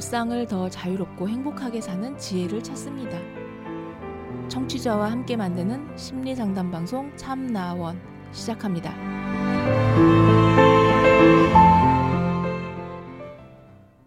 일상을 0.00 0.46
더 0.46 0.70
자유롭고 0.70 1.28
행복하게 1.28 1.82
사는 1.82 2.16
지혜를 2.16 2.62
찾습니다. 2.62 3.18
청취자와 4.48 5.10
함께 5.10 5.36
만드는 5.36 5.94
심리 5.98 6.34
상담 6.34 6.70
방송 6.70 7.14
참나원 7.18 8.00
시작합니다. 8.32 8.94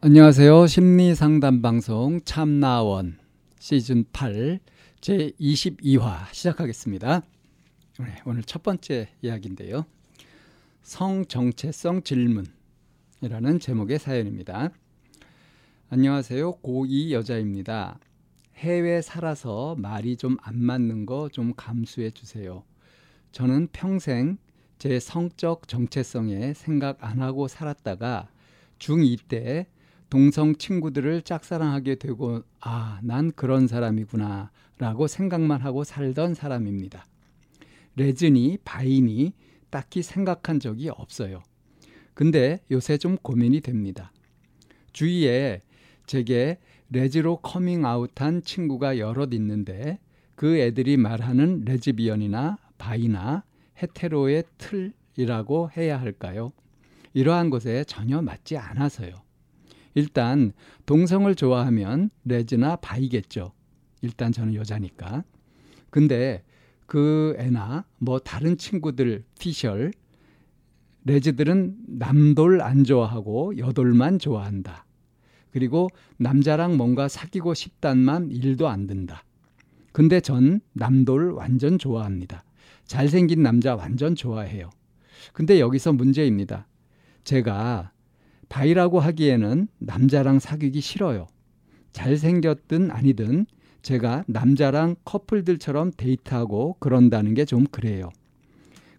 안녕하세요. 0.01 0.65
심리 0.65 1.13
상담 1.13 1.61
방송 1.61 2.19
참나원 2.25 3.19
시즌 3.59 4.03
8 4.11 4.61
제 4.99 5.31
22화 5.39 6.25
시작하겠습니다. 6.33 7.21
네, 7.99 8.05
오늘 8.25 8.41
첫 8.41 8.63
번째 8.63 9.09
이야기인데요. 9.21 9.85
성정체성 10.81 12.01
질문이라는 12.01 13.59
제목의 13.59 13.99
사연입니다. 13.99 14.71
안녕하세요. 15.89 16.53
고2 16.63 17.11
여자입니다. 17.11 17.99
해외 18.55 19.01
살아서 19.01 19.75
말이 19.77 20.15
좀 20.17 20.37
안 20.41 20.57
맞는 20.61 21.05
거 21.05 21.29
좀 21.31 21.53
감수해 21.55 22.11
주세요. 22.11 22.63
저는 23.31 23.67
평생 23.71 24.37
제 24.79 24.99
성적 24.99 25.67
정체성에 25.67 26.53
생각 26.55 26.97
안 27.03 27.21
하고 27.21 27.47
살았다가 27.47 28.29
중2 28.79 29.19
때 29.27 29.67
동성 30.09 30.55
친구들을 30.55 31.21
짝사랑하게 31.23 31.95
되고 31.95 32.43
아, 32.59 32.99
난 33.03 33.31
그런 33.31 33.67
사람이구나 33.67 34.51
라고 34.79 35.07
생각만 35.07 35.61
하고 35.61 35.83
살던 35.83 36.33
사람입니다. 36.33 37.05
레즈니, 37.95 38.57
바이니 38.65 39.33
딱히 39.69 40.01
생각한 40.03 40.59
적이 40.59 40.89
없어요. 40.89 41.41
근데 42.13 42.61
요새 42.71 42.97
좀 42.97 43.17
고민이 43.17 43.61
됩니다. 43.61 44.11
주위에 44.91 45.61
제게 46.05 46.57
레즈로 46.89 47.37
커밍아웃한 47.37 48.43
친구가 48.43 48.99
여럿 48.99 49.33
있는데 49.33 49.99
그 50.35 50.57
애들이 50.57 50.97
말하는 50.97 51.63
레즈비언이나 51.65 52.57
바이나 52.77 53.43
헤테로의 53.81 54.43
틀이라고 54.57 55.71
해야 55.75 55.99
할까요? 55.99 56.51
이러한 57.13 57.49
것에 57.49 57.83
전혀 57.85 58.21
맞지 58.21 58.57
않아서요. 58.57 59.13
일단 59.95 60.51
동성을 60.85 61.33
좋아하면 61.35 62.09
레즈나 62.25 62.77
바이겠죠. 62.77 63.53
일단 64.01 64.31
저는 64.31 64.55
여자니까. 64.55 65.23
근데 65.89 66.43
그 66.85 67.35
애나 67.37 67.85
뭐 67.99 68.19
다른 68.19 68.57
친구들 68.57 69.23
피셜 69.39 69.93
레즈들은 71.05 71.77
남돌 71.87 72.61
안 72.61 72.83
좋아하고 72.83 73.57
여돌만 73.57 74.19
좋아한다. 74.19 74.85
그리고 75.53 75.87
남자랑 76.17 76.77
뭔가 76.77 77.07
사귀고 77.07 77.53
싶단만 77.53 78.31
일도 78.31 78.67
안 78.67 78.87
든다. 78.87 79.23
근데 79.91 80.19
전 80.19 80.59
남돌 80.73 81.31
완전 81.33 81.77
좋아합니다. 81.77 82.43
잘생긴 82.85 83.43
남자 83.43 83.75
완전 83.75 84.15
좋아해요. 84.15 84.71
근데 85.31 85.59
여기서 85.59 85.93
문제입니다. 85.93 86.67
제가 87.23 87.91
바이라고 88.49 88.99
하기에는 88.99 89.67
남자랑 89.77 90.39
사귀기 90.39 90.81
싫어요. 90.81 91.27
잘생겼든 91.91 92.89
아니든 92.89 93.45
제가 93.83 94.23
남자랑 94.27 94.95
커플들처럼 95.05 95.91
데이트하고 95.95 96.77
그런다는 96.79 97.35
게 97.35 97.45
좀 97.45 97.65
그래요. 97.67 98.09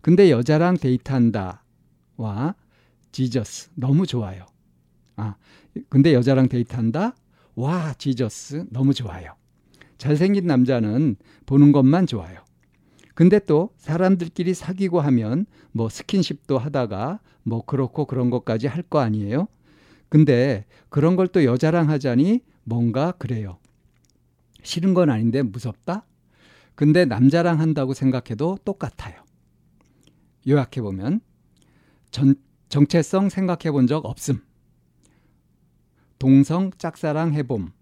근데 0.02 0.30
여자랑 0.30 0.76
데이트한다와 0.76 2.54
지저스 3.10 3.70
너무 3.74 4.06
좋아요. 4.06 4.46
아, 5.16 5.36
근데 5.88 6.12
여자랑 6.14 6.48
데이트한다? 6.48 7.14
와, 7.56 7.94
지저스 7.94 8.66
너무 8.70 8.94
좋아요. 8.94 9.34
잘생긴 9.98 10.46
남자는 10.46 11.16
보는 11.46 11.72
것만 11.72 12.06
좋아요. 12.06 12.42
근데 13.14 13.38
또 13.38 13.70
사람들끼리 13.78 14.54
사귀고 14.54 15.00
하면 15.00 15.46
뭐 15.72 15.88
스킨십도 15.88 16.58
하다가 16.58 17.20
뭐 17.44 17.64
그렇고 17.64 18.06
그런 18.06 18.30
것까지 18.30 18.66
할 18.66 18.82
거 18.82 18.98
아니에요? 19.00 19.46
근데 20.08 20.64
그런 20.88 21.16
걸 21.16 21.28
또 21.28 21.44
여자랑 21.44 21.90
하자니 21.90 22.40
뭔가 22.64 23.12
그래요. 23.12 23.58
싫은 24.62 24.94
건 24.94 25.10
아닌데 25.10 25.42
무섭다? 25.42 26.06
근데 26.74 27.04
남자랑 27.04 27.60
한다고 27.60 27.94
생각해도 27.94 28.58
똑같아요. 28.64 29.22
요약해 30.48 30.80
보면 30.82 31.20
전, 32.10 32.34
정체성 32.68 33.28
생각해 33.28 33.70
본 33.70 33.86
적 33.86 34.04
없음. 34.06 34.40
동성 36.18 36.70
짝사랑 36.78 37.34
해봄. 37.34 37.72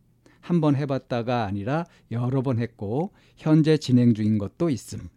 한 0.41 0.60
번 0.60 0.75
해봤다가 0.75 1.44
아니라 1.44 1.84
여러 2.10 2.43
번 2.43 2.59
했고 2.59 3.12
현재 3.37 3.76
진행 3.76 4.12
중인 4.12 4.38
것도 4.38 4.70
있음. 4.70 5.09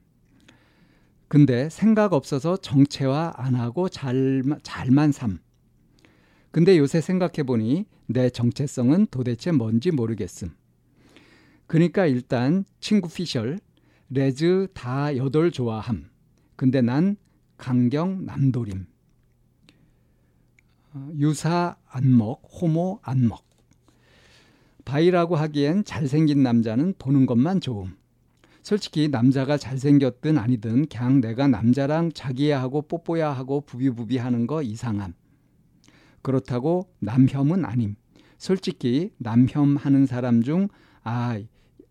근데 1.27 1.67
생각 1.69 2.13
없어서 2.13 2.57
정체화 2.57 3.33
안 3.35 3.55
하고 3.55 3.89
잘, 3.89 4.43
잘만 4.61 5.11
삶. 5.11 5.39
근데 6.51 6.77
요새 6.77 7.01
생각해 7.01 7.43
보니 7.43 7.85
내 8.05 8.29
정체성은 8.29 9.07
도대체 9.09 9.51
뭔지 9.51 9.89
모르겠음. 9.91 10.53
그러니까 11.65 12.05
일단 12.05 12.63
친구 12.79 13.09
피셜, 13.09 13.59
레즈 14.09 14.67
다 14.75 15.17
여돌 15.17 15.51
좋아함. 15.51 16.09
근데 16.55 16.81
난 16.81 17.17
강경 17.57 18.25
남돌임. 18.25 18.85
어, 20.95 21.09
유사 21.17 21.75
안먹, 21.89 22.41
호모 22.49 22.99
안먹. 23.03 23.43
바이라고 24.85 25.35
하기엔 25.35 25.83
잘생긴 25.83 26.41
남자는 26.41 26.93
보는 26.97 27.25
것만 27.25 27.59
좋음. 27.59 27.97
솔직히 28.61 29.09
남자가 29.09 29.57
잘생겼든 29.57 30.37
아니든 30.37 30.87
그냥 30.87 31.19
내가 31.19 31.49
남자랑 31.49 32.13
자기야 32.13 32.61
하고 32.61 32.81
뽀뽀야 32.81 33.29
하고 33.29 33.61
부비부비 33.61 34.17
하는 34.17 34.47
거 34.47 34.63
이상함. 34.63 35.13
그렇다고 36.21 36.89
남혐은 36.99 37.65
아님. 37.65 37.95
솔직히 38.37 39.11
남혐 39.17 39.75
하는 39.75 40.05
사람 40.05 40.43
중 40.43 40.69
아, 41.03 41.37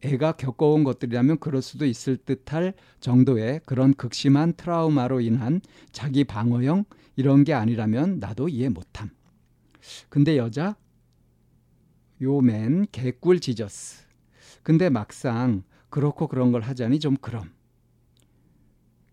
애가 0.02 0.32
겪어온 0.32 0.82
것들이라면 0.82 1.40
그럴 1.40 1.60
수도 1.60 1.84
있을 1.84 2.16
듯할 2.16 2.72
정도의 3.00 3.60
그런 3.66 3.92
극심한 3.92 4.54
트라우마로 4.54 5.20
인한 5.20 5.60
자기 5.92 6.24
방어형 6.24 6.84
이런 7.16 7.44
게 7.44 7.52
아니라면 7.52 8.18
나도 8.18 8.48
이해 8.48 8.68
못함. 8.68 9.10
근데 10.08 10.36
여자 10.36 10.76
요맨 12.20 12.86
개꿀 12.92 13.40
지저스. 13.40 14.04
근데 14.62 14.88
막상 14.88 15.62
그렇고 15.90 16.26
그런 16.26 16.52
걸 16.52 16.62
하자니 16.62 17.00
좀 17.00 17.16
그럼. 17.16 17.52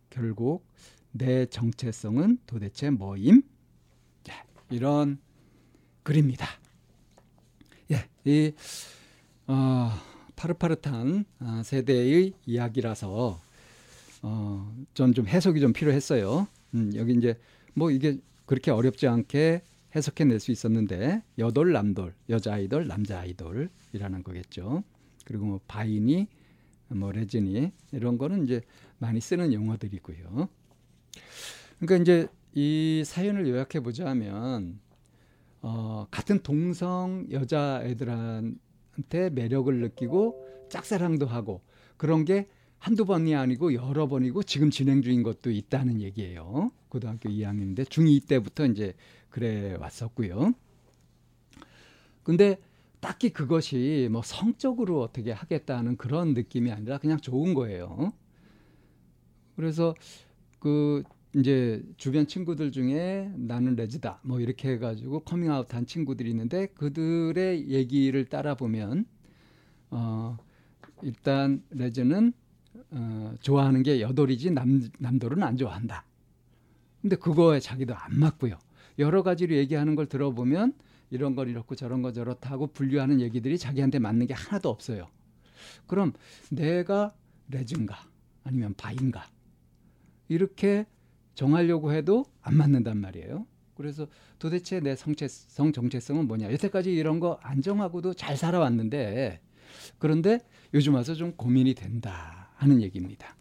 결국 0.09 0.65
내 1.11 1.45
정체성은 1.45 2.39
도대체 2.45 2.89
뭐임? 2.89 3.43
자, 4.23 4.45
이런 4.69 5.19
글입니다. 6.03 6.47
예, 7.91 8.09
이 8.23 8.53
어, 9.47 9.91
파릇파릇한 10.35 11.25
아, 11.39 11.61
세대의 11.63 12.33
이야기라서 12.45 13.39
어, 14.21 14.75
전좀 14.93 15.27
해석이 15.27 15.59
좀 15.59 15.73
필요했어요. 15.73 16.47
음, 16.75 16.91
여기 16.95 17.13
이제 17.13 17.37
뭐 17.73 17.91
이게 17.91 18.17
그렇게 18.45 18.71
어렵지 18.71 19.07
않게 19.07 19.63
해석해낼 19.95 20.39
수 20.39 20.51
있었는데 20.51 21.21
여돌 21.37 21.73
남돌 21.73 22.13
여자 22.29 22.53
아이돌 22.53 22.87
남자 22.87 23.19
아이돌이라는 23.19 24.23
거겠죠. 24.23 24.83
그리고 25.25 25.45
뭐 25.45 25.59
바인이 25.67 26.27
뭐 26.89 27.11
레진이 27.11 27.71
이런 27.91 28.17
거는 28.17 28.43
이제 28.43 28.61
많이 28.97 29.19
쓰는 29.19 29.53
용어들이고요. 29.53 30.49
그러니까 31.79 32.01
이제 32.01 32.27
이 32.53 33.03
사연을 33.05 33.47
요약해 33.47 33.79
보자면 33.79 34.79
어, 35.61 36.07
같은 36.11 36.41
동성 36.41 37.27
여자 37.31 37.81
애들한테 37.83 39.29
매력을 39.31 39.73
느끼고 39.79 40.67
짝사랑도 40.69 41.25
하고 41.27 41.61
그런 41.97 42.25
게 42.25 42.47
한두 42.81 43.05
번이 43.05 43.35
아니고 43.35 43.75
여러 43.75 44.07
번이고 44.07 44.41
지금 44.41 44.71
진행 44.71 45.03
중인 45.03 45.21
것도 45.21 45.51
있다는 45.51 46.01
얘기예요. 46.01 46.71
고등학교 46.89 47.29
2학년인데 47.29 47.85
중2 47.85 48.27
때부터 48.27 48.65
이제 48.65 48.95
그래 49.29 49.75
왔었고요. 49.79 50.53
근데 52.23 52.57
딱히 52.99 53.29
그것이 53.29 54.09
뭐 54.11 54.23
성적으로 54.23 54.99
어떻게 55.03 55.31
하겠다는 55.31 55.97
그런 55.97 56.33
느낌이 56.33 56.71
아니라 56.71 56.97
그냥 56.97 57.19
좋은 57.19 57.53
거예요. 57.53 58.13
그래서 59.55 59.93
그 60.57 61.03
이제 61.35 61.83
주변 61.97 62.25
친구들 62.25 62.71
중에 62.71 63.31
나는 63.35 63.75
레즈다 63.75 64.21
뭐 64.23 64.39
이렇게 64.39 64.71
해가지고 64.71 65.19
커밍아웃 65.19 65.71
한 65.75 65.85
친구들이 65.85 66.31
있는데 66.31 66.65
그들의 66.65 67.69
얘기를 67.69 68.25
따라 68.25 68.55
보면 68.55 69.05
어 69.91 70.35
일단 71.03 71.61
레즈는 71.69 72.33
어 72.91 73.33
좋아하는 73.41 73.83
게 73.83 74.01
여돌이지 74.01 74.51
남 74.51 74.81
남돌은 74.99 75.43
안 75.43 75.57
좋아한다. 75.57 76.05
근데 77.01 77.15
그거에 77.15 77.59
자기도 77.59 77.95
안 77.95 78.19
맞고요. 78.19 78.57
여러 78.99 79.23
가지로 79.23 79.55
얘기하는 79.55 79.95
걸 79.95 80.05
들어보면 80.07 80.73
이런 81.09 81.35
건 81.35 81.49
이렇고 81.49 81.75
저런 81.75 82.01
거 82.01 82.11
저렇다고 82.11 82.67
분류하는 82.67 83.19
얘기들이 83.21 83.57
자기한테 83.57 83.99
맞는 83.99 84.27
게 84.27 84.33
하나도 84.33 84.69
없어요. 84.69 85.07
그럼 85.87 86.13
내가 86.49 87.13
레즈인가 87.49 87.97
아니면 88.43 88.73
바인가 88.75 89.25
이렇게 90.27 90.85
정하려고 91.35 91.91
해도 91.93 92.25
안 92.41 92.55
맞는단 92.55 92.97
말이에요. 92.97 93.45
그래서 93.75 94.07
도대체 94.39 94.79
내 94.79 94.95
성체성 94.95 95.71
정체성은 95.73 96.27
뭐냐? 96.27 96.51
여태까지 96.53 96.93
이런 96.93 97.19
거 97.19 97.39
안 97.41 97.61
정하고도 97.61 98.13
잘 98.13 98.37
살아왔는데 98.37 99.41
그런데 99.97 100.39
요즘 100.73 100.93
와서 100.95 101.15
좀 101.15 101.33
고민이 101.35 101.73
된다 101.73 102.40
하는 102.61 102.79
얘기입니다. 102.83 103.35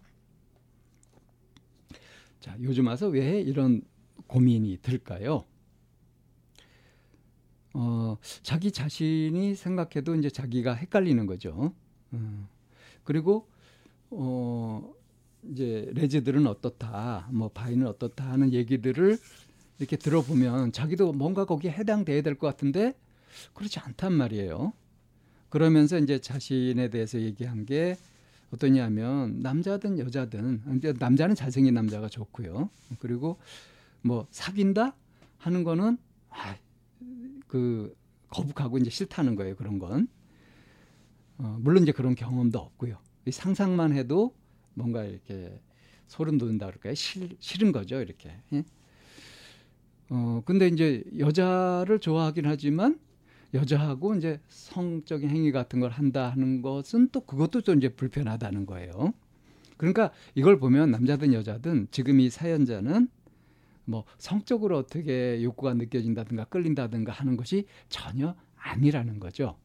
자, 2.41 2.57
요즘 2.63 2.87
와서 2.87 3.07
왜 3.09 3.39
이런 3.43 3.83
고민이 4.27 4.79
들까요? 4.81 5.45
어, 7.75 8.17
자기 8.43 8.73
자신이 8.73 9.55
생각해도 9.55 10.15
이제 10.17 10.31
자기가 10.31 10.73
헷갈리는 10.75 11.27
거죠. 11.27 11.75
음, 12.15 12.49
그리고 13.05 13.47
어, 14.09 14.91
이제 15.51 15.91
레즈들은 15.93 16.47
어떻다, 16.47 17.29
뭐 17.31 17.49
바이는 17.49 17.87
어떻다 17.87 18.25
하는 18.31 18.55
얘기들을 18.55 19.19
이렇게 19.79 19.97
들어보면 19.99 20.73
자기도 20.73 21.13
뭔가 21.13 21.45
거기에 21.45 21.71
해당돼야 21.73 22.23
될 22.23 22.37
것 22.37 22.47
같은데 22.47 22.95
그렇지 23.53 23.81
않단 23.81 24.15
말이에요. 24.15 24.73
그러면서 25.51 25.99
이제 25.99 26.19
자신에 26.21 26.89
대해서 26.89 27.21
얘기한 27.21 27.67
게 27.67 27.97
어떠냐면 28.53 29.41
남자든 29.41 29.99
여자든 29.99 30.81
남자는 30.99 31.35
잘생긴 31.35 31.75
남자가 31.75 32.09
좋고요. 32.09 32.71
그리고 32.99 33.39
뭐 34.03 34.27
사귄다 34.31 34.97
하는 35.39 35.65
거는 35.65 35.99
아, 36.31 36.57
그 37.47 37.97
거북하고 38.29 38.79
이제 38.79 38.91
싫다는 38.91 39.37
거예요. 39.37 39.57
그런 39.57 39.79
건 39.79 40.09
어, 41.39 41.59
물론 41.61 41.83
이제 41.83 41.93
그런 41.93 42.15
경험도 42.15 42.59
없고요. 42.59 42.99
상상만 43.31 43.93
해도 43.93 44.35
뭔가 44.75 45.05
이렇게 45.05 45.61
소름 46.07 46.39
돋는다 46.39 46.67
그럴까요? 46.67 46.95
싫, 46.95 47.37
싫은 47.39 47.73
거죠, 47.73 48.01
이렇게. 48.01 48.31
예? 48.53 48.65
어 50.11 50.43
근데 50.45 50.67
이제 50.67 51.05
여자를 51.19 52.01
좋아하긴 52.01 52.47
하지만 52.47 52.99
여자하고 53.55 54.15
이제 54.15 54.41
성적인 54.49 55.29
행위 55.29 55.53
같은 55.53 55.81
걸 55.81 55.91
한다 55.91 56.31
하는 56.31 56.63
것은 56.63 57.09
또 57.11 57.21
그것도 57.21 57.63
또 57.63 57.75
이제 57.75 57.89
불편하다는 57.89 58.67
거예요. 58.67 59.13
그러니까 59.77 60.13
이걸 60.35 60.59
보면 60.59 60.91
남자든 60.91 61.33
여자든 61.33 61.89
지금 61.91 62.21
이 62.21 62.31
사연자는 62.31 63.09
뭐 63.87 64.05
성적으로 64.19 64.79
어떻게 64.79 65.43
욕구가 65.43 65.75
느껴진다든가 65.75 66.45
끌린다든가 66.45 67.13
하는 67.13 67.37
것이 67.37 67.67
전혀 67.89 68.37
아니라는 68.57 69.19
거죠. 69.19 69.57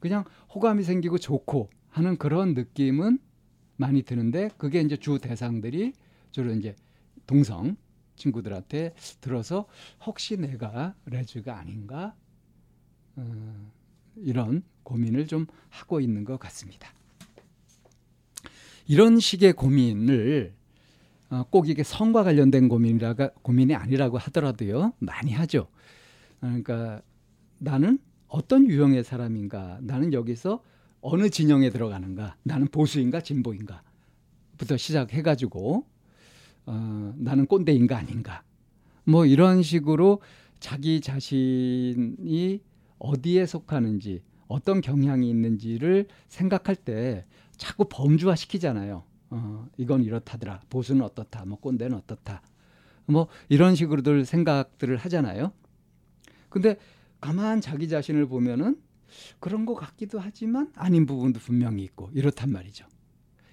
그냥 0.00 0.24
호감이 0.54 0.82
생기고 0.82 1.18
좋고 1.18 1.70
하는 1.90 2.16
그런 2.16 2.54
느낌은 2.54 3.18
많이 3.76 4.02
드는데 4.02 4.50
그게 4.56 4.80
이제 4.80 4.96
주 4.96 5.18
대상들이 5.18 5.92
주로 6.30 6.52
이제 6.52 6.74
동성 7.26 7.76
친구들한테 8.16 8.94
들어서 9.20 9.66
혹시 10.04 10.36
내가 10.36 10.94
레즈가 11.06 11.58
아닌가 11.58 12.14
어, 13.16 13.70
이런 14.16 14.62
고민을 14.82 15.26
좀 15.26 15.46
하고 15.68 16.00
있는 16.00 16.24
것 16.24 16.38
같습니다. 16.38 16.92
이런 18.86 19.20
식의 19.20 19.52
고민을 19.52 20.52
어, 21.30 21.44
꼭 21.48 21.68
이게 21.68 21.84
성과 21.84 22.24
관련된 22.24 22.68
고민이라가 22.68 23.30
고민이 23.42 23.74
아니라고 23.74 24.18
하더라도요 24.18 24.94
많이 24.98 25.32
하죠. 25.32 25.68
그러니까 26.40 27.00
나는 27.58 27.98
어떤 28.26 28.68
유형의 28.68 29.04
사람인가? 29.04 29.78
나는 29.82 30.12
여기서 30.12 30.62
어느 31.02 31.30
진영에 31.30 31.70
들어가는가? 31.70 32.36
나는 32.42 32.66
보수인가 32.68 33.20
진보인가?부터 33.20 34.76
시작해가지고 34.76 35.86
어, 36.66 37.14
나는 37.16 37.46
꼰대인가 37.46 37.96
아닌가? 37.96 38.42
뭐 39.04 39.24
이런 39.24 39.62
식으로 39.62 40.20
자기 40.58 41.00
자신이 41.00 42.60
어디에 43.00 43.46
속하는지 43.46 44.22
어떤 44.46 44.80
경향이 44.80 45.28
있는지를 45.28 46.06
생각할 46.28 46.76
때 46.76 47.24
자꾸 47.56 47.86
범주화 47.88 48.36
시키잖아요. 48.36 49.02
어, 49.30 49.68
이건 49.76 50.04
이렇다더라. 50.04 50.60
보수는 50.70 51.02
어떻다. 51.02 51.44
뭐 51.44 51.58
꼰대는 51.58 51.96
어떻다. 51.96 52.42
뭐 53.06 53.28
이런 53.48 53.74
식으로들 53.74 54.24
생각들을 54.24 54.96
하잖아요. 54.96 55.52
근데 56.48 56.76
가만 57.20 57.60
자기 57.60 57.88
자신을 57.88 58.26
보면은 58.26 58.80
그런 59.40 59.66
것 59.66 59.74
같기도 59.74 60.18
하지만 60.18 60.72
아닌 60.74 61.06
부분도 61.06 61.40
분명히 61.40 61.82
있고 61.84 62.10
이렇단 62.12 62.50
말이죠. 62.50 62.86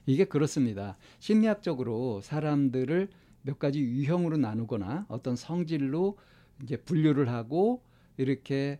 이게 0.06 0.26
그렇습니다. 0.26 0.98
심리학적으로 1.20 2.22
사람들을 2.22 3.10
몇 3.42 3.60
가지 3.60 3.82
유형으로 3.82 4.38
나누거나 4.38 5.06
어떤 5.10 5.36
성질로 5.36 6.18
이제 6.64 6.78
분류를 6.78 7.30
하고 7.30 7.84
이렇게 8.18 8.80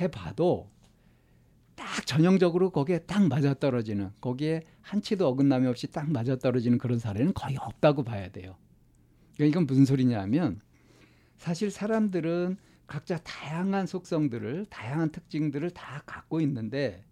해봐도 0.00 0.70
딱 1.74 2.06
전형적으로 2.06 2.70
거기에 2.70 3.00
딱 3.00 3.26
맞아떨어지는 3.28 4.10
거기에 4.20 4.64
한치도 4.82 5.26
어긋남이 5.28 5.66
없이 5.66 5.86
딱 5.86 6.10
맞아떨어지는 6.10 6.78
그런 6.78 6.98
사례는 6.98 7.34
거의 7.34 7.56
없다고 7.56 8.02
봐야 8.02 8.28
돼요. 8.30 8.56
그러니까 9.34 9.52
이건 9.52 9.66
무슨 9.66 9.84
소리냐면 9.84 10.60
사실 11.36 11.70
사람들은 11.70 12.56
각자 12.86 13.18
다양한 13.18 13.86
속성들을 13.86 14.66
다양한 14.70 15.10
특징들을 15.10 15.70
다 15.70 16.02
갖고 16.06 16.40
있는데 16.40 17.04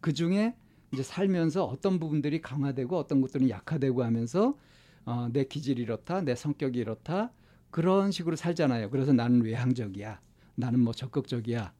그 0.00 0.12
중에 0.12 0.54
이제 0.92 1.02
살면서 1.02 1.64
어떤 1.64 1.98
부분들이 1.98 2.40
강화되고 2.40 2.96
어떤 2.96 3.20
것들은 3.20 3.50
약화되고 3.50 4.04
하면서 4.04 4.56
어, 5.04 5.28
내 5.32 5.44
기질이 5.44 5.82
이렇다, 5.82 6.20
내 6.20 6.34
성격이 6.34 6.78
이렇다 6.78 7.32
그런 7.70 8.10
식으로 8.10 8.36
살잖아요. 8.36 8.90
그래서 8.90 9.12
나는 9.12 9.42
외향적이야, 9.42 10.20
나는 10.54 10.80
뭐 10.80 10.92
적극적이야, 10.92 11.72
응? 11.72 11.77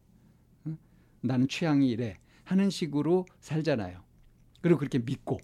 나는 1.21 1.49
취향이 1.49 1.89
이래 1.89 2.19
하는 2.45 2.71
식으로 2.71 3.27
살잖아요. 3.41 4.03
그리고 4.61 4.79
그렇게 4.79 4.99
믿고 4.99 5.39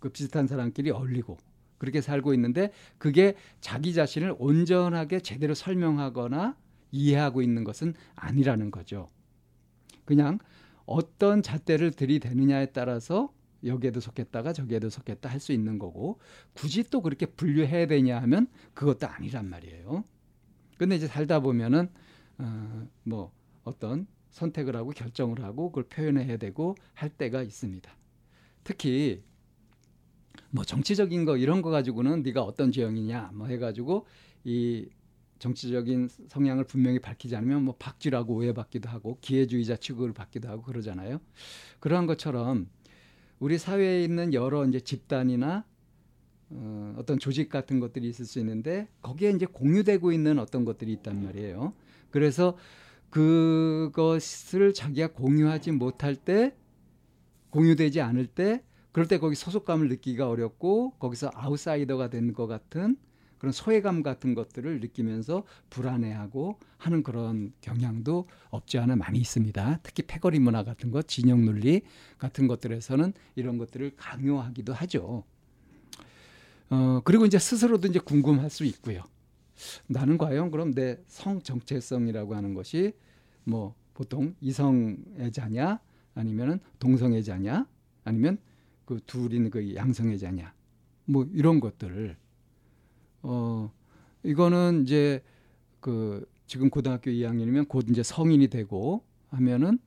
그 0.00 0.08
비슷한 0.08 0.46
사람끼리 0.46 0.90
어울리고 0.90 1.38
그렇게 1.78 2.00
살고 2.00 2.34
있는데 2.34 2.72
그게 2.98 3.34
자기 3.60 3.92
자신을 3.92 4.36
온전하게 4.38 5.20
제대로 5.20 5.54
설명하거나 5.54 6.56
이해하고 6.92 7.42
있는 7.42 7.64
것은 7.64 7.94
아니라는 8.14 8.70
거죠. 8.70 9.08
그냥 10.04 10.38
어떤 10.84 11.42
잣대를 11.42 11.92
들이대느냐에 11.92 12.66
따라서 12.66 13.32
여기에도 13.64 14.00
속했다가 14.00 14.52
저기에도 14.52 14.90
속했다 14.90 15.28
할 15.28 15.38
수 15.40 15.52
있는 15.52 15.78
거고 15.78 16.20
굳이 16.52 16.82
또 16.84 17.00
그렇게 17.00 17.26
분류해야 17.26 17.86
되냐 17.86 18.20
하면 18.22 18.48
그것도 18.74 19.06
아니란 19.06 19.48
말이에요. 19.48 20.04
근데 20.78 20.96
이제 20.96 21.06
살다 21.06 21.40
보면은 21.40 21.88
어, 22.38 22.88
뭐 23.04 23.32
어떤 23.64 24.06
선택을 24.32 24.74
하고 24.76 24.90
결정을 24.90 25.42
하고 25.42 25.70
그걸 25.70 25.84
표현해야 25.84 26.36
되고 26.36 26.74
할 26.94 27.10
때가 27.10 27.42
있습니다. 27.42 27.90
특히 28.64 29.22
뭐 30.50 30.64
정치적인 30.64 31.24
거 31.24 31.36
이런 31.36 31.62
거 31.62 31.70
가지고는 31.70 32.22
네가 32.22 32.42
어떤 32.42 32.72
지형이냐 32.72 33.30
뭐 33.34 33.46
해가지고 33.46 34.06
이 34.44 34.88
정치적인 35.38 36.08
성향을 36.28 36.64
분명히 36.64 36.98
밝히지 36.98 37.34
않으면 37.36 37.64
뭐 37.64 37.74
박쥐라고 37.78 38.34
오해받기도 38.34 38.88
하고 38.88 39.18
기회주의자 39.20 39.76
취급을 39.76 40.12
받기도 40.12 40.48
하고 40.48 40.62
그러잖아요. 40.62 41.20
그러한 41.80 42.06
것처럼 42.06 42.68
우리 43.38 43.58
사회에 43.58 44.04
있는 44.04 44.34
여러 44.34 44.64
이제 44.64 44.80
집단이나 44.80 45.64
어, 46.50 46.94
어떤 46.96 47.18
조직 47.18 47.48
같은 47.48 47.80
것들이 47.80 48.08
있을 48.08 48.24
수 48.24 48.38
있는데 48.38 48.88
거기에 49.00 49.30
이제 49.30 49.46
공유되고 49.46 50.12
있는 50.12 50.38
어떤 50.38 50.64
것들이 50.64 50.92
있단 50.92 51.24
말이에요. 51.24 51.74
그래서 52.10 52.56
그것을 53.12 54.72
자기가 54.74 55.08
공유하지 55.08 55.72
못할 55.72 56.16
때 56.16 56.56
공유되지 57.50 58.00
않을 58.00 58.26
때 58.26 58.64
그럴 58.90 59.06
때 59.06 59.18
거기 59.18 59.34
소속감을 59.36 59.88
느끼기가 59.88 60.28
어렵고 60.28 60.92
거기서 60.98 61.30
아웃사이더가 61.34 62.08
된 62.08 62.32
것 62.32 62.46
같은 62.46 62.96
그런 63.38 63.52
소외감 63.52 64.02
같은 64.02 64.34
것들을 64.34 64.80
느끼면서 64.80 65.44
불안해하고 65.68 66.58
하는 66.78 67.02
그런 67.02 67.52
경향도 67.60 68.28
없지 68.50 68.78
않아 68.78 68.96
많이 68.96 69.18
있습니다. 69.18 69.80
특히 69.82 70.04
패거리 70.04 70.38
문화 70.38 70.62
같은 70.62 70.90
것, 70.92 71.08
진영 71.08 71.44
논리 71.44 71.82
같은 72.18 72.46
것들에서는 72.46 73.12
이런 73.34 73.58
것들을 73.58 73.96
강요하기도 73.96 74.72
하죠. 74.72 75.24
어, 76.70 77.00
그리고 77.04 77.26
이제 77.26 77.38
스스로도 77.38 77.88
이제 77.88 77.98
궁금할 77.98 78.48
수 78.48 78.64
있고요. 78.64 79.02
나는 79.86 80.18
과연 80.18 80.50
그럼 80.50 80.72
내 80.72 80.98
성 81.06 81.40
정체성이라고 81.42 82.34
하는 82.34 82.54
것이 82.54 82.92
뭐 83.44 83.74
보통 83.94 84.34
이성의 84.40 85.32
자냐 85.32 85.80
아니면은 86.14 86.60
동성의 86.78 87.24
자냐 87.24 87.66
아니면 88.04 88.38
그 88.84 89.00
둘인 89.06 89.50
그 89.50 89.74
양성의 89.74 90.18
자냐 90.18 90.52
뭐 91.06 91.26
이런 91.32 91.60
것들을 91.60 92.16
어 93.22 93.72
이거는 94.22 94.82
이제 94.82 95.22
그 95.80 96.26
지금 96.46 96.70
고등학교 96.70 97.10
2학년이면 97.10 97.68
곧 97.68 97.86
이제 97.90 98.02
성인이 98.02 98.48
되고 98.48 99.04
하면은 99.30 99.78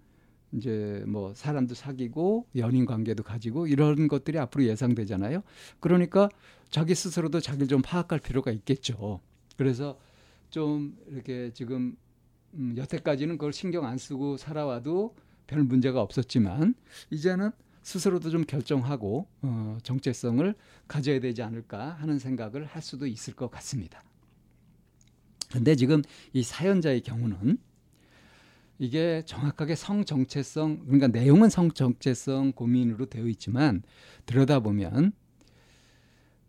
이제 0.54 1.04
뭐 1.08 1.34
사람도 1.34 1.76
사귀고 1.76 2.48
연인 2.56 2.86
관계도 2.86 3.24
가지고 3.24 3.68
이런 3.68 4.08
것들이 4.08 4.40
앞으로 4.40 4.64
예상되잖아요. 4.66 5.44
그러니까 5.80 6.30
자기 6.70 6.96
스스로도 6.96 7.40
자기를 7.42 7.68
좀 7.68 7.82
파악할 7.82 8.20
필요가 8.20 8.52
있겠죠. 8.52 9.20
그래서 9.58 10.00
좀 10.50 10.98
이렇게 11.10 11.52
지금 11.54 11.96
음, 12.54 12.76
여태까지는 12.78 13.38
그걸 13.38 13.54
신경 13.54 13.86
안 13.86 13.98
쓰고 13.98 14.38
살아와도 14.38 15.16
별 15.48 15.64
문제가 15.64 16.02
없었지만 16.02 16.76
이제는 17.10 17.52
스스로도 17.82 18.32
좀 18.32 18.44
결정하고 18.46 19.28
어, 19.42 19.78
정체성을 19.84 20.56
가져야 20.88 21.20
되지 21.20 21.44
않을까 21.44 21.92
하는 21.92 22.18
생각을 22.18 22.66
할 22.66 22.82
수도 22.82 23.06
있을 23.06 23.36
것 23.36 23.52
같습니다. 23.52 24.02
근데 25.52 25.76
지금 25.76 26.02
이 26.34 26.42
사연자의 26.42 27.02
경우는 27.02 27.58
이게 28.80 29.22
정확하게 29.26 29.76
성 29.76 30.04
정체성 30.04 30.86
그러니까 30.86 31.08
내용은 31.08 31.50
성 31.50 31.72
정체성 31.72 32.54
고민으로 32.54 33.06
되어 33.06 33.28
있지만 33.28 33.84
들여다보면 34.26 35.14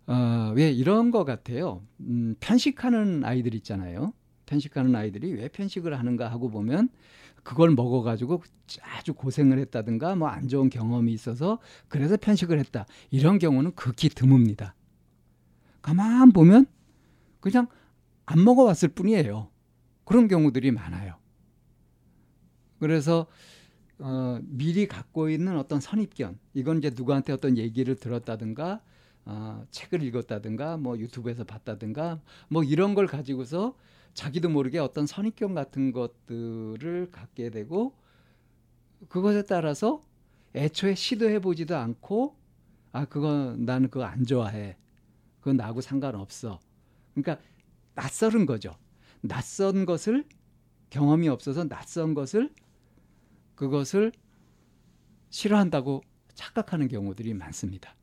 어, 0.07 0.53
왜 0.55 0.71
이런 0.71 1.11
것 1.11 1.25
같아요. 1.25 1.83
음, 2.01 2.37
편식하는 2.41 3.25
아이들 3.25 3.55
있잖아요. 3.57 4.13
편식하는 4.47 4.95
아이들이 4.95 5.33
왜 5.33 5.49
편식을 5.49 5.99
하는가 5.99 6.31
하고 6.31 6.49
보면 6.51 6.89
그걸 7.43 7.71
먹어가지고 7.71 8.43
아주 8.83 9.15
고생을 9.15 9.59
했다든가 9.59 10.17
뭐 10.17 10.29
안 10.29 10.49
좋은 10.49 10.69
경험이 10.71 11.13
있어서 11.13 11.59
그래서 11.89 12.17
편식을 12.17 12.59
했다. 12.61 12.87
이런 13.11 13.39
경우는 13.39 13.73
극히 13.75 14.09
드뭅니다. 14.09 14.73
가만 15.83 16.33
보면 16.33 16.67
그냥 17.41 17.67
안 18.27 18.45
먹어봤을 18.45 18.89
뿐이에요. 18.91 19.49
그런 20.05 20.29
경우들이 20.29 20.71
많아요. 20.73 21.15
그래서 22.79 23.27
어, 23.99 24.39
미리 24.43 24.87
갖고 24.87 25.31
있는 25.31 25.57
어떤 25.57 25.81
선입견, 25.81 26.39
이건 26.55 26.79
이제 26.79 26.91
누구한테 26.95 27.33
어떤 27.33 27.57
얘기를 27.57 27.95
들었다든가, 27.97 28.83
어, 29.27 29.65
책을 29.71 30.03
읽었다든가, 30.03 30.77
뭐 30.79 30.99
유튜브에서 30.99 31.45
봤다든가, 31.45 32.21
뭐 32.49 32.63
이런 32.63 32.95
걸 32.95 33.07
가지고서 33.07 33.77
자기도 34.15 34.49
모르게 34.49 34.79
어떤 34.79 35.07
선입견 35.07 35.55
같은 35.55 35.93
것들을 35.93 37.11
갖게 37.11 37.51
되고, 37.51 37.95
그것에 39.09 39.45
따라서 39.45 40.01
애초에 40.55 40.95
시도해 40.95 41.41
보지도 41.41 41.77
않고, 41.77 42.37
아, 42.93 43.05
그거 43.05 43.55
나는 43.59 43.91
그거 43.91 44.05
안 44.05 44.25
좋아해. 44.25 44.77
그건 45.41 45.57
나하고 45.59 45.81
상관없어. 45.81 46.61
그러니까 47.15 47.45
낯설은 47.95 48.47
거죠. 48.47 48.75
낯선 49.21 49.85
것을 49.85 50.25
경험이 50.89 51.29
없어서 51.29 51.69
낯선 51.69 52.15
것을 52.15 52.51
그것을 53.55 54.13
싫어한다고 55.31 56.03
착각하는 56.35 56.89
경우들이 56.89 57.35
많습니다. 57.35 57.95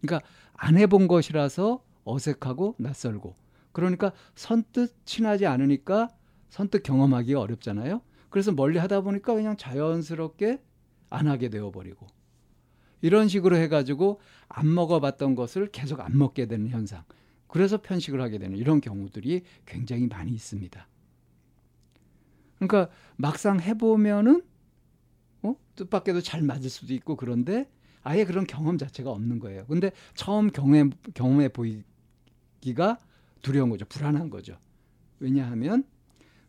그러니까 0.00 0.26
안 0.56 0.76
해본 0.76 1.08
것이라서 1.08 1.82
어색하고 2.04 2.76
낯설고 2.78 3.36
그러니까 3.72 4.12
선뜻 4.34 4.94
친하지 5.04 5.46
않으니까 5.46 6.08
선뜻 6.48 6.82
경험하기 6.82 7.34
어렵잖아요. 7.34 8.00
그래서 8.30 8.52
멀리 8.52 8.78
하다 8.78 9.02
보니까 9.02 9.34
그냥 9.34 9.56
자연스럽게 9.56 10.62
안 11.10 11.28
하게 11.28 11.48
되어 11.48 11.70
버리고 11.70 12.06
이런 13.02 13.28
식으로 13.28 13.56
해가지고 13.56 14.20
안 14.48 14.72
먹어봤던 14.74 15.34
것을 15.34 15.70
계속 15.70 16.00
안 16.00 16.16
먹게 16.16 16.46
되는 16.46 16.68
현상. 16.68 17.04
그래서 17.46 17.80
편식을 17.80 18.20
하게 18.20 18.38
되는 18.38 18.56
이런 18.56 18.80
경우들이 18.80 19.42
굉장히 19.64 20.06
많이 20.06 20.32
있습니다. 20.32 20.88
그러니까 22.58 22.90
막상 23.16 23.60
해보면은 23.60 24.42
어? 25.42 25.54
뜻밖에도 25.76 26.20
잘 26.20 26.42
맞을 26.42 26.70
수도 26.70 26.94
있고 26.94 27.16
그런데 27.16 27.70
아예 28.06 28.24
그런 28.24 28.46
경험 28.46 28.78
자체가 28.78 29.10
없는 29.10 29.40
거예요. 29.40 29.66
근데 29.66 29.90
처음 30.14 30.52
경험해, 30.52 30.90
경험해 31.14 31.48
보이기가 31.48 32.98
두려운 33.42 33.68
거죠. 33.68 33.84
불안한 33.86 34.30
거죠. 34.30 34.56
왜냐하면 35.18 35.82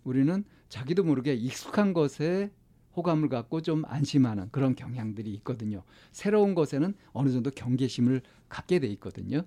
우리는 0.03 0.43
자기도 0.69 1.03
모르게 1.03 1.33
익숙한 1.33 1.93
것에 1.93 2.51
호감을 2.95 3.29
갖고 3.29 3.61
좀 3.61 3.85
안심하는 3.87 4.49
그런 4.51 4.75
경향들이 4.75 5.33
있거든요. 5.35 5.81
새로운 6.11 6.53
것에는 6.53 6.93
어느 7.11 7.31
정도 7.31 7.49
경계심을 7.49 8.21
갖게 8.49 8.77
돼 8.77 8.85
있거든요. 8.89 9.41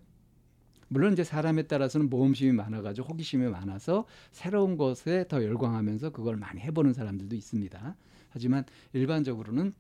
물론 0.88 1.12
이제 1.12 1.22
사람에 1.22 1.68
따라서는 1.68 2.10
모험심이 2.10 2.50
많아가지고 2.50 3.06
호기심이 3.06 3.46
많아서 3.46 4.04
새로운 4.32 4.76
것에 4.76 5.26
더 5.28 5.44
열광하면서 5.44 6.10
그걸 6.10 6.36
많이 6.36 6.60
해보는 6.60 6.92
사람들도 6.92 7.36
있습니다. 7.36 7.96
하지만 8.30 8.64
일반적으로는 8.94 9.74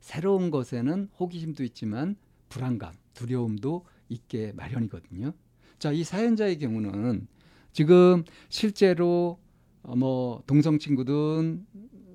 새로운 0.00 0.50
것에는 0.50 1.08
호기심도 1.18 1.64
있지만 1.64 2.16
불안감, 2.48 2.94
두려움도 3.14 3.84
있게 4.08 4.52
마련이거든요. 4.52 5.32
자, 5.78 5.92
이 5.92 6.02
사연자의 6.04 6.58
경우는 6.58 7.26
지금 7.72 8.24
실제로 8.48 9.38
어, 9.82 9.94
뭐 9.94 10.42
동성 10.46 10.78
친구든 10.78 11.66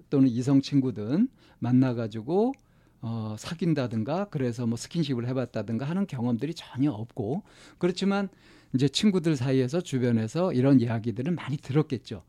또는 0.10 0.28
이성 0.28 0.62
친구든 0.62 1.30
만나가지고 1.60 2.54
어, 3.02 3.36
사귄다든가 3.38 4.26
그래서 4.26 4.66
뭐 4.66 4.78
스킨십을 4.78 5.28
해봤다든가 5.28 5.86
하는 5.86 6.08
경험들이 6.08 6.54
전혀 6.54 6.92
없고 6.92 7.44
그렇지만 7.78 8.30
이제 8.74 8.88
친구들 8.88 9.36
사이에서 9.36 9.82
주변에서 9.82 10.54
이런 10.54 10.80
이야기들을 10.80 11.32
많이 11.34 11.58
들었겠죠. 11.58 12.24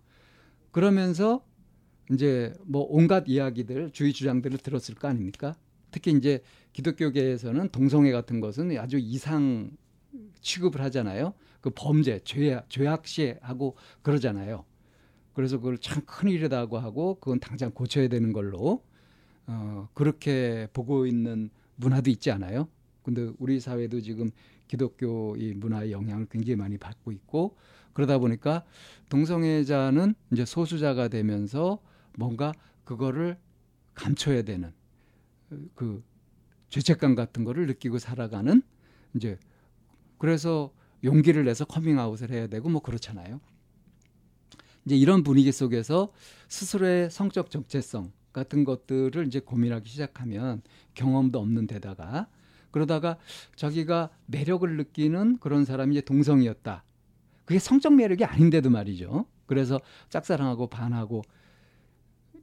그러면서 0.73 1.45
이제 2.11 2.53
뭐 2.65 2.87
온갖 2.89 3.25
이야기들 3.27 3.91
주의 3.91 4.13
주장들을 4.13 4.59
들었을 4.59 4.95
거 4.95 5.09
아닙니까? 5.09 5.55
특히 5.91 6.13
이제 6.13 6.43
기독교계에서는 6.73 7.69
동성애 7.69 8.11
같은 8.13 8.41
것은 8.41 8.77
아주 8.79 8.99
이상 8.99 9.71
취급을 10.41 10.81
하잖아요. 10.83 11.35
그 11.61 11.71
범죄, 11.71 12.21
죄악, 12.25 12.69
죄악시하고 12.69 13.77
그러잖아요. 14.03 14.65
그래서 15.33 15.59
그걸 15.59 15.79
참 15.79 16.03
큰일이라고 16.05 16.79
하고 16.79 17.17
그건 17.21 17.41
당장 17.41 17.71
고쳐야 17.71 18.09
되는 18.09 18.33
걸로 18.33 18.83
어, 19.47 19.89
그렇게 19.95 20.69
보고 20.73 21.07
있는 21.07 21.51
문화도 21.77 22.11
있지 22.11 22.31
않아요? 22.31 22.69
근데 23.03 23.31
우리 23.39 23.61
사회도 23.61 24.01
지금 24.01 24.31
기독교 24.69 25.37
이 25.37 25.53
문화의 25.55 25.93
영향을 25.93 26.27
굉장히 26.31 26.57
많이 26.57 26.79
받고 26.79 27.13
있고 27.13 27.57
그러다 27.93 28.19
보니까 28.19 28.65
동성애자는 29.09 30.15
이제 30.33 30.45
소수자가 30.45 31.09
되면서 31.09 31.81
뭔가 32.17 32.53
그거를 32.85 33.39
감춰야 33.95 34.43
되는 34.43 34.73
그 35.75 36.03
죄책감 36.69 37.15
같은 37.15 37.45
거를 37.45 37.67
느끼고 37.67 37.99
살아가는 37.99 38.63
이제 39.15 39.39
그래서 40.19 40.73
용기를 41.05 41.45
내서 41.45 41.65
커밍아웃을 41.65 42.31
해야 42.31 42.47
되고 42.47 42.69
뭐 42.69 42.81
그렇잖아요. 42.81 43.41
이제 44.85 44.97
이런 44.97 45.23
분위기 45.23 45.53
속에서 45.53 46.13
스스로의 46.49 47.11
성적 47.11 47.51
정체성 47.51 48.13
같은 48.33 48.65
것들을 48.65 49.27
이제 49.27 49.41
고민하기 49.41 49.89
시작하면 49.89 50.63
경험도 50.95 51.39
없는 51.39 51.67
데다가 51.67 52.29
그러다가 52.71 53.17
자기가 53.55 54.11
매력을 54.27 54.77
느끼는 54.77 55.39
그런 55.39 55.65
사람이 55.65 55.95
이제 55.95 56.01
동성이었다. 56.01 56.83
그게 57.45 57.61
성적 57.61 57.95
매력이 57.95 58.25
아닌데도 58.25 58.69
말이죠. 58.71 59.27
그래서 59.47 59.81
짝사랑하고 60.09 60.67
반하고 60.67 61.23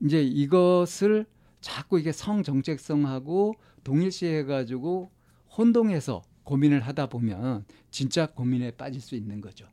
이제 0.04 0.22
이것을 0.22 1.26
자꾸 1.60 2.00
이게 2.00 2.12
성 2.12 2.44
정체성하고 2.44 3.56
동일시해 3.84 4.44
가지고 4.44 5.12
혼동해서 5.58 6.24
고민을 6.44 6.82
하다 6.82 7.08
보면 7.08 7.66
진짜 7.92 8.26
고민에 8.26 8.72
빠질 8.72 9.00
수 9.00 9.16
있는 9.16 9.42
거죠. 9.42 9.68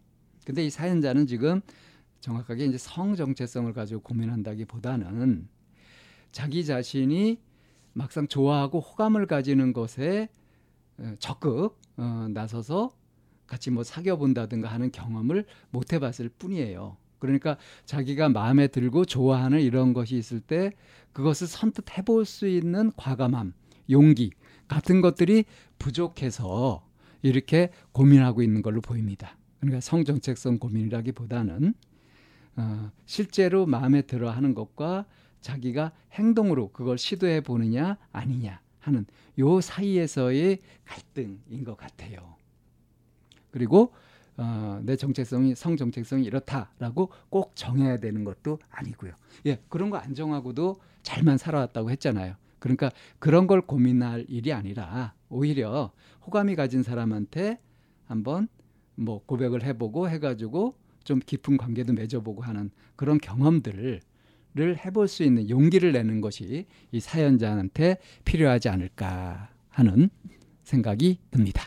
근데 0.45 0.65
이 0.65 0.71
사연자는 0.71 1.27
지금 1.27 1.61
정확하게 2.21 2.67
이제 2.67 2.79
성 2.79 3.17
정체성을 3.17 3.73
가지고 3.73 4.01
고민한다기보다는 4.03 5.49
자기 6.33 6.65
자신이 6.65 7.41
막상 7.95 8.29
좋아하고 8.29 8.81
호감을 8.81 9.27
가지는 9.27 9.73
것에 9.73 10.29
어, 10.99 11.15
적극 11.19 11.79
어, 11.97 12.29
나서서 12.31 12.91
같이 13.47 13.71
뭐 13.71 13.83
사귀어 13.83 14.17
본다든가 14.17 14.69
하는 14.69 14.93
경험을 14.93 15.47
못 15.71 15.93
해봤을 15.93 16.29
뿐이에요. 16.39 16.97
그러니까 17.19 17.57
자기가 17.85 18.29
마음에 18.29 18.69
들고 18.69 19.05
좋아하는 19.05 19.61
이런 19.61 19.93
것이 19.93 20.17
있을 20.17 20.41
때 20.41 20.73
그것을 21.13 21.47
선뜻 21.47 21.99
해볼 21.99 22.25
수 22.25 22.47
있는 22.47 22.93
과감함, 22.97 23.53
용기 23.91 24.31
같은 24.69 25.01
것들이 25.01 25.45
부족해서 25.79 26.87
이렇게 27.23 27.71
고민하고 27.93 28.43
있는 28.43 28.63
걸로 28.63 28.81
보입니다. 28.81 29.37
그러니까 29.61 29.81
성정책성 29.81 30.59
고민이라기보다는 30.59 31.75
어, 32.57 32.91
실제로 33.07 33.67
마음에 33.67 34.03
들어 34.03 34.31
하는 34.31 34.55
것과 34.55 35.07
자기가 35.41 35.93
행동으로 36.13 36.71
그걸 36.73 36.99
시도해 36.99 37.41
보느냐 37.41 37.97
아니냐 38.13 38.61
하는 38.81 39.07
요 39.39 39.61
사이에서의 39.61 40.59
갈등인 40.85 41.65
것 41.65 41.77
같아요. 41.77 42.37
그리고 43.51 43.93
어, 44.39 44.81
내 44.85 44.97
정체성이 44.97 45.55
성 45.55 45.77
정체성이 45.77 46.25
이렇다라고 46.25 47.11
꼭 47.29 47.53
정해야 47.57 47.99
되는 47.99 48.25
것도 48.25 48.59
아니고요. 48.71 49.13
예, 49.47 49.59
그런 49.69 49.91
거 49.91 49.99
안 49.99 50.15
정하고도 50.15 50.77
잘만 51.03 51.39
살아왔다고 51.39 51.91
했잖아요. 51.91 52.37
그러니까 52.61 52.91
그런 53.19 53.47
걸 53.47 53.61
고민할 53.61 54.25
일이 54.29 54.53
아니라 54.53 55.15
오히려 55.29 55.93
호감이 56.27 56.55
가진 56.57 56.83
사람한테 56.83 57.61
한번 58.07 58.49
뭐 58.95 59.23
고백을 59.25 59.63
해보고 59.65 60.09
해가지고 60.09 60.75
좀 61.05 61.21
깊은 61.25 61.57
관계도 61.57 61.93
맺어보고 61.95 62.43
하는 62.43 62.71
그런 62.97 63.19
경험들을 63.19 64.01
해볼 64.59 65.09
수 65.09 65.23
있는 65.23 65.49
용기를 65.49 65.93
내는 65.93 66.21
것이 66.21 66.67
이 66.93 67.01
사연자한테 67.01 67.99
필요하지 68.25 68.69
않을까 68.69 69.51
하는 69.69 70.11
생각이 70.65 71.19
듭니다. 71.31 71.67